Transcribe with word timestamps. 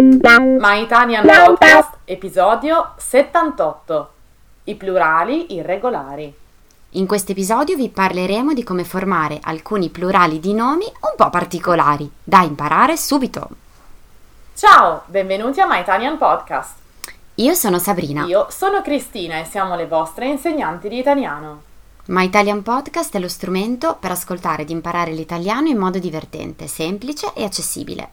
My 0.00 0.82
Italian 0.82 1.26
Podcast, 1.26 1.98
episodio 2.06 2.94
78. 2.96 4.10
I 4.64 4.74
plurali 4.74 5.52
irregolari. 5.52 6.34
In 6.92 7.06
questo 7.06 7.32
episodio 7.32 7.76
vi 7.76 7.90
parleremo 7.90 8.54
di 8.54 8.64
come 8.64 8.84
formare 8.84 9.40
alcuni 9.42 9.90
plurali 9.90 10.40
di 10.40 10.54
nomi 10.54 10.86
un 10.86 11.12
po' 11.14 11.28
particolari, 11.28 12.10
da 12.24 12.40
imparare 12.40 12.96
subito. 12.96 13.48
Ciao, 14.54 15.02
benvenuti 15.04 15.60
a 15.60 15.66
My 15.66 15.80
Italian 15.80 16.16
Podcast. 16.16 16.76
Io 17.34 17.52
sono 17.52 17.78
Sabrina. 17.78 18.24
Io 18.24 18.46
sono 18.48 18.80
Cristina 18.80 19.38
e 19.38 19.44
siamo 19.44 19.76
le 19.76 19.86
vostre 19.86 20.28
insegnanti 20.28 20.88
di 20.88 20.96
italiano. 20.96 21.62
My 22.06 22.24
Italian 22.24 22.62
Podcast 22.62 23.14
è 23.14 23.18
lo 23.18 23.28
strumento 23.28 23.98
per 24.00 24.12
ascoltare 24.12 24.62
ed 24.62 24.70
imparare 24.70 25.12
l'italiano 25.12 25.68
in 25.68 25.76
modo 25.76 25.98
divertente, 25.98 26.68
semplice 26.68 27.34
e 27.34 27.44
accessibile. 27.44 28.12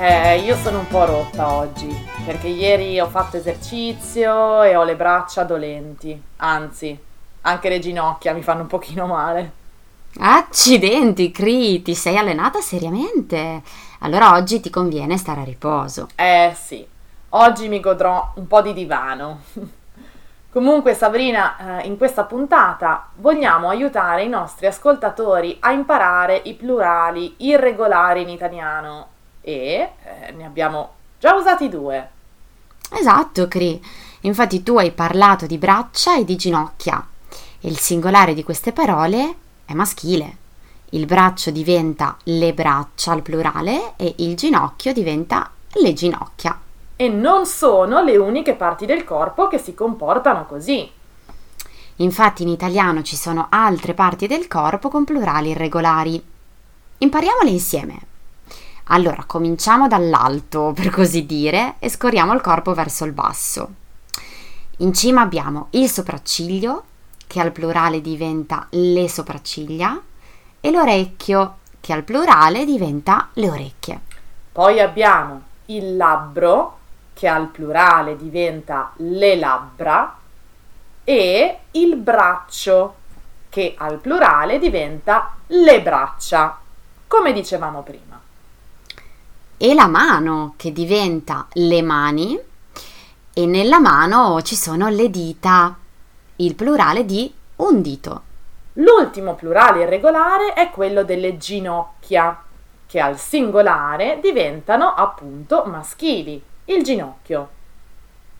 Eh, 0.00 0.38
io 0.42 0.54
sono 0.54 0.78
un 0.78 0.86
po' 0.86 1.04
rotta 1.06 1.54
oggi 1.54 1.88
perché 2.24 2.46
ieri 2.46 3.00
ho 3.00 3.08
fatto 3.08 3.36
esercizio 3.36 4.62
e 4.62 4.76
ho 4.76 4.84
le 4.84 4.94
braccia 4.94 5.42
dolenti, 5.42 6.22
anzi, 6.36 6.96
anche 7.40 7.68
le 7.68 7.80
ginocchia 7.80 8.32
mi 8.32 8.44
fanno 8.44 8.60
un 8.60 8.68
pochino 8.68 9.06
male. 9.06 9.52
Accidenti, 10.20 11.32
Cri, 11.32 11.82
ti 11.82 11.96
sei 11.96 12.16
allenata 12.16 12.60
seriamente? 12.60 13.60
Allora 13.98 14.34
oggi 14.34 14.60
ti 14.60 14.70
conviene 14.70 15.16
stare 15.16 15.40
a 15.40 15.44
riposo. 15.44 16.06
Eh 16.14 16.52
sì, 16.54 16.86
oggi 17.30 17.66
mi 17.66 17.80
godrò 17.80 18.34
un 18.36 18.46
po' 18.46 18.62
di 18.62 18.72
divano. 18.72 19.40
Comunque 20.52 20.94
Sabrina, 20.94 21.80
eh, 21.80 21.88
in 21.88 21.98
questa 21.98 22.22
puntata 22.22 23.08
vogliamo 23.16 23.68
aiutare 23.68 24.22
i 24.22 24.28
nostri 24.28 24.68
ascoltatori 24.68 25.56
a 25.58 25.72
imparare 25.72 26.40
i 26.44 26.54
plurali 26.54 27.34
irregolari 27.38 28.22
in 28.22 28.28
italiano 28.28 29.16
e 29.40 29.90
eh, 30.02 30.32
ne 30.32 30.44
abbiamo 30.44 30.92
già 31.18 31.34
usati 31.34 31.68
due. 31.68 32.08
Esatto, 32.90 33.48
Cri. 33.48 33.82
Infatti 34.22 34.62
tu 34.62 34.76
hai 34.78 34.90
parlato 34.90 35.46
di 35.46 35.58
braccia 35.58 36.16
e 36.16 36.24
di 36.24 36.36
ginocchia 36.36 37.06
e 37.60 37.68
il 37.68 37.78
singolare 37.78 38.34
di 38.34 38.42
queste 38.42 38.72
parole 38.72 39.34
è 39.64 39.74
maschile. 39.74 40.36
Il 40.90 41.06
braccio 41.06 41.50
diventa 41.50 42.16
le 42.24 42.54
braccia 42.54 43.12
al 43.12 43.22
plurale 43.22 43.92
e 43.96 44.14
il 44.18 44.36
ginocchio 44.36 44.92
diventa 44.92 45.50
le 45.74 45.92
ginocchia. 45.92 46.58
E 46.96 47.08
non 47.08 47.46
sono 47.46 48.02
le 48.02 48.16
uniche 48.16 48.54
parti 48.54 48.86
del 48.86 49.04
corpo 49.04 49.48
che 49.48 49.58
si 49.58 49.74
comportano 49.74 50.46
così. 50.46 50.90
Infatti 51.96 52.42
in 52.42 52.48
italiano 52.48 53.02
ci 53.02 53.16
sono 53.16 53.46
altre 53.50 53.92
parti 53.92 54.26
del 54.26 54.48
corpo 54.48 54.88
con 54.88 55.04
plurali 55.04 55.50
irregolari. 55.50 56.22
Impariamole 56.98 57.50
insieme. 57.50 58.07
Allora, 58.90 59.24
cominciamo 59.26 59.86
dall'alto, 59.86 60.72
per 60.74 60.88
così 60.88 61.26
dire, 61.26 61.74
e 61.78 61.90
scorriamo 61.90 62.32
il 62.32 62.40
corpo 62.40 62.72
verso 62.72 63.04
il 63.04 63.12
basso. 63.12 63.68
In 64.78 64.94
cima 64.94 65.20
abbiamo 65.20 65.66
il 65.70 65.90
sopracciglio, 65.90 66.84
che 67.26 67.40
al 67.40 67.52
plurale 67.52 68.00
diventa 68.00 68.66
le 68.70 69.06
sopracciglia, 69.08 70.00
e 70.60 70.70
l'orecchio, 70.70 71.56
che 71.80 71.92
al 71.92 72.02
plurale 72.02 72.64
diventa 72.64 73.28
le 73.34 73.50
orecchie. 73.50 74.00
Poi 74.52 74.80
abbiamo 74.80 75.42
il 75.66 75.94
labbro, 75.96 76.78
che 77.12 77.28
al 77.28 77.48
plurale 77.48 78.16
diventa 78.16 78.92
le 78.96 79.36
labbra, 79.36 80.16
e 81.04 81.58
il 81.72 81.96
braccio, 81.96 82.94
che 83.50 83.74
al 83.76 83.98
plurale 83.98 84.58
diventa 84.58 85.34
le 85.48 85.82
braccia, 85.82 86.58
come 87.06 87.32
dicevamo 87.34 87.82
prima 87.82 88.08
e 89.58 89.74
la 89.74 89.88
mano 89.88 90.54
che 90.56 90.72
diventa 90.72 91.48
le 91.54 91.82
mani 91.82 92.38
e 93.34 93.46
nella 93.46 93.80
mano 93.80 94.40
ci 94.42 94.54
sono 94.54 94.88
le 94.88 95.10
dita, 95.10 95.76
il 96.36 96.54
plurale 96.54 97.04
di 97.04 97.32
un 97.56 97.82
dito. 97.82 98.22
L'ultimo 98.74 99.34
plurale 99.34 99.82
irregolare 99.82 100.52
è 100.52 100.70
quello 100.70 101.02
delle 101.02 101.36
ginocchia, 101.38 102.40
che 102.86 103.00
al 103.00 103.18
singolare 103.18 104.20
diventano 104.22 104.94
appunto 104.94 105.64
maschili, 105.66 106.40
il 106.66 106.84
ginocchio. 106.84 107.48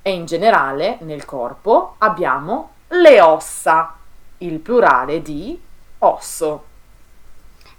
E 0.00 0.12
in 0.12 0.24
generale 0.24 0.98
nel 1.00 1.24
corpo 1.24 1.96
abbiamo 1.98 2.70
le 2.88 3.20
ossa, 3.20 3.94
il 4.38 4.60
plurale 4.60 5.20
di 5.20 5.60
osso. 5.98 6.64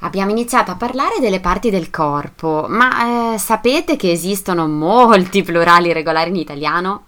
Abbiamo 0.02 0.32
iniziato 0.32 0.72
a 0.72 0.76
parlare 0.76 1.20
delle 1.20 1.42
parti 1.42 1.70
del 1.70 1.90
corpo, 1.90 2.68
ma 2.70 3.34
eh, 3.34 3.38
sapete 3.38 3.98
che 3.98 4.12
esistono 4.12 4.66
molti 4.66 5.44
plurali 5.44 5.92
regolari 5.92 6.30
in 6.30 6.38
italiano? 6.38 7.08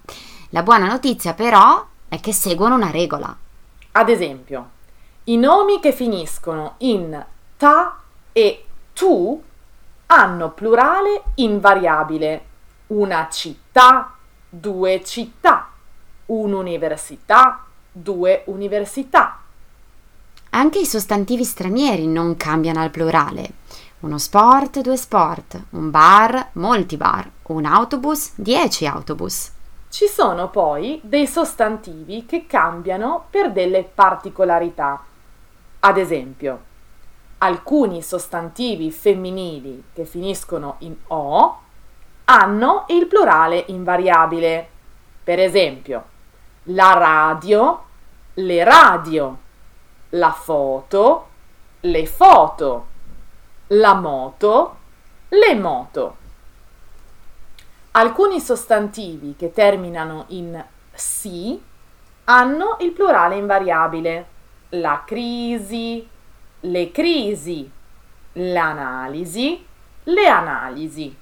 La 0.50 0.62
buona 0.62 0.88
notizia 0.88 1.32
però 1.32 1.86
è 2.06 2.20
che 2.20 2.34
seguono 2.34 2.74
una 2.74 2.90
regola. 2.90 3.34
Ad 3.92 4.08
esempio, 4.10 4.68
i 5.24 5.38
nomi 5.38 5.80
che 5.80 5.92
finiscono 5.92 6.74
in 6.78 7.24
ta 7.56 7.98
e 8.30 8.64
tu 8.92 9.42
hanno 10.06 10.50
plurale 10.50 11.22
invariabile. 11.36 12.44
Una 12.88 13.26
città, 13.30 14.12
due 14.50 15.02
città, 15.02 15.70
un'università, 16.26 17.64
due 17.90 18.42
università 18.48 19.38
anche 20.54 20.80
i 20.80 20.86
sostantivi 20.86 21.44
stranieri 21.44 22.06
non 22.06 22.36
cambiano 22.36 22.80
al 22.80 22.90
plurale. 22.90 23.52
Uno 24.00 24.18
sport, 24.18 24.80
due 24.80 24.96
sport, 24.96 25.58
un 25.70 25.90
bar, 25.90 26.50
molti 26.52 26.96
bar, 26.96 27.30
un 27.44 27.64
autobus, 27.64 28.32
dieci 28.34 28.84
autobus. 28.86 29.50
Ci 29.88 30.06
sono 30.06 30.50
poi 30.50 31.00
dei 31.02 31.26
sostantivi 31.26 32.26
che 32.26 32.46
cambiano 32.46 33.26
per 33.30 33.50
delle 33.52 33.82
particolarità. 33.82 35.02
Ad 35.80 35.96
esempio, 35.96 36.60
alcuni 37.38 38.02
sostantivi 38.02 38.90
femminili 38.90 39.84
che 39.94 40.04
finiscono 40.04 40.76
in 40.80 40.94
o 41.06 41.60
hanno 42.24 42.84
il 42.88 43.06
plurale 43.06 43.64
invariabile. 43.68 44.68
Per 45.24 45.38
esempio, 45.38 46.04
la 46.64 46.92
radio, 46.92 47.84
le 48.34 48.64
radio 48.64 49.41
la 50.14 50.32
foto, 50.32 51.28
le 51.80 52.06
foto, 52.06 52.86
la 53.68 53.94
moto, 53.94 54.76
le 55.28 55.54
moto. 55.54 56.16
Alcuni 57.92 58.40
sostantivi 58.40 59.34
che 59.36 59.52
terminano 59.52 60.24
in 60.28 60.62
si 60.92 61.60
hanno 62.24 62.76
il 62.80 62.92
plurale 62.92 63.36
invariabile. 63.36 64.26
La 64.70 65.02
crisi, 65.04 66.06
le 66.60 66.90
crisi, 66.90 67.70
l'analisi, 68.32 69.64
le 70.04 70.26
analisi. 70.26 71.16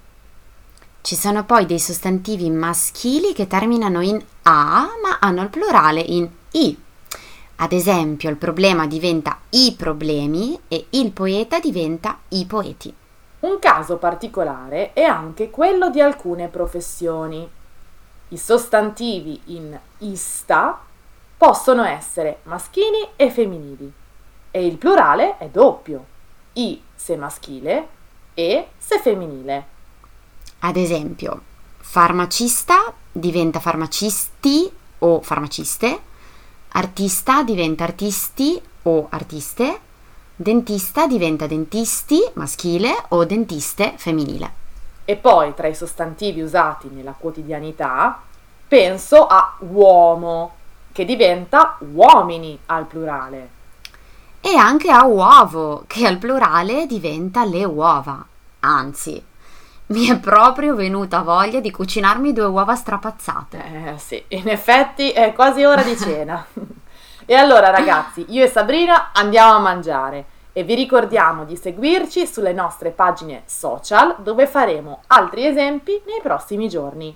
Ci 1.01 1.15
sono 1.15 1.43
poi 1.43 1.65
dei 1.65 1.79
sostantivi 1.79 2.49
maschili 2.49 3.33
che 3.33 3.47
terminano 3.47 4.01
in 4.01 4.23
a 4.43 4.87
ma 5.01 5.17
hanno 5.19 5.41
il 5.41 5.49
plurale 5.49 5.99
in 5.99 6.29
i. 6.51 6.77
Ad 7.61 7.73
esempio, 7.73 8.31
il 8.31 8.37
problema 8.37 8.87
diventa 8.87 9.37
i 9.49 9.75
problemi 9.77 10.59
e 10.67 10.87
il 10.91 11.11
poeta 11.11 11.59
diventa 11.59 12.17
i 12.29 12.47
poeti. 12.47 12.91
Un 13.41 13.59
caso 13.59 13.97
particolare 13.97 14.93
è 14.93 15.03
anche 15.03 15.51
quello 15.51 15.91
di 15.91 16.01
alcune 16.01 16.47
professioni. 16.47 17.47
I 18.29 18.37
sostantivi 18.37 19.39
in 19.45 19.77
ista 19.99 20.79
possono 21.37 21.83
essere 21.83 22.39
maschili 22.43 23.09
e 23.15 23.29
femminili 23.29 23.93
e 24.49 24.65
il 24.65 24.77
plurale 24.77 25.37
è 25.37 25.47
doppio, 25.47 26.05
i 26.53 26.81
se 26.95 27.15
maschile 27.15 27.87
e 28.33 28.69
se 28.75 28.99
femminile. 28.99 29.65
Ad 30.61 30.77
esempio, 30.77 31.41
farmacista 31.77 32.91
diventa 33.11 33.59
farmacisti 33.59 34.71
o 34.97 35.21
farmaciste 35.21 36.09
Artista 36.73 37.43
diventa 37.43 37.83
artisti 37.83 38.61
o 38.83 39.07
artiste. 39.09 39.79
Dentista 40.33 41.05
diventa 41.05 41.45
dentisti 41.45 42.17
maschile 42.35 42.95
o 43.09 43.25
dentiste 43.25 43.95
femminile. 43.97 44.53
E 45.03 45.17
poi 45.17 45.53
tra 45.53 45.67
i 45.67 45.75
sostantivi 45.75 46.41
usati 46.41 46.87
nella 46.89 47.13
quotidianità 47.17 48.21
penso 48.65 49.27
a 49.27 49.57
uomo, 49.59 50.53
che 50.93 51.03
diventa 51.03 51.75
uomini 51.79 52.57
al 52.67 52.85
plurale. 52.85 53.49
E 54.39 54.55
anche 54.55 54.89
a 54.89 55.03
uovo, 55.03 55.83
che 55.87 56.07
al 56.07 56.17
plurale 56.17 56.85
diventa 56.85 57.43
le 57.43 57.65
uova. 57.65 58.25
Anzi, 58.61 59.21
mi 59.91 60.07
è 60.07 60.17
proprio 60.19 60.75
venuta 60.75 61.21
voglia 61.21 61.59
di 61.59 61.69
cucinarmi 61.69 62.33
due 62.33 62.45
uova 62.45 62.75
strapazzate. 62.75 63.93
Eh 63.93 63.97
sì, 63.99 64.23
in 64.29 64.47
effetti 64.47 65.11
è 65.11 65.33
quasi 65.33 65.63
ora 65.63 65.83
di 65.83 65.97
cena. 65.97 66.45
e 67.25 67.35
allora 67.35 67.69
ragazzi, 67.69 68.25
io 68.29 68.43
e 68.43 68.47
Sabrina 68.47 69.11
andiamo 69.13 69.57
a 69.57 69.59
mangiare 69.59 70.25
e 70.53 70.63
vi 70.63 70.75
ricordiamo 70.75 71.45
di 71.45 71.55
seguirci 71.55 72.25
sulle 72.27 72.53
nostre 72.53 72.91
pagine 72.91 73.43
social 73.45 74.15
dove 74.19 74.47
faremo 74.47 75.01
altri 75.07 75.45
esempi 75.45 76.01
nei 76.05 76.19
prossimi 76.21 76.67
giorni. 76.67 77.15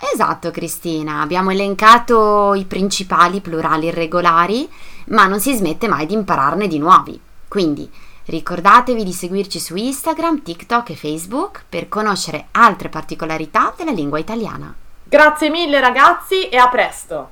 Esatto 0.00 0.50
Cristina, 0.50 1.20
abbiamo 1.20 1.50
elencato 1.50 2.54
i 2.54 2.64
principali 2.64 3.40
plurali 3.40 3.86
irregolari, 3.86 4.70
ma 5.06 5.26
non 5.26 5.40
si 5.40 5.54
smette 5.54 5.88
mai 5.88 6.06
di 6.06 6.14
impararne 6.14 6.68
di 6.68 6.78
nuovi. 6.78 7.20
Quindi 7.48 7.90
ricordatevi 8.28 9.04
di 9.04 9.12
seguirci 9.12 9.58
su 9.58 9.74
Instagram, 9.74 10.42
TikTok 10.42 10.90
e 10.90 10.96
Facebook 10.96 11.64
per 11.68 11.88
conoscere 11.88 12.48
altre 12.52 12.90
particolarità 12.90 13.72
della 13.76 13.90
lingua 13.90 14.18
italiana. 14.18 14.74
Grazie 15.04 15.48
mille 15.48 15.80
ragazzi 15.80 16.48
e 16.48 16.56
a 16.58 16.68
presto! 16.68 17.30